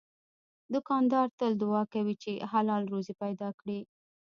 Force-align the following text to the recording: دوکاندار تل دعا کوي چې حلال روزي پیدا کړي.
دوکاندار 0.73 1.27
تل 1.39 1.51
دعا 1.63 1.83
کوي 1.93 2.15
چې 2.23 2.31
حلال 2.51 2.83
روزي 2.93 3.13
پیدا 3.21 3.49
کړي. 3.59 3.79